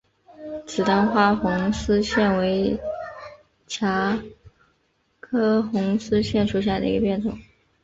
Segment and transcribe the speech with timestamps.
[0.65, 2.75] 紫单花红丝线为
[3.67, 4.19] 茄
[5.19, 7.37] 科红丝线属下的一个变种。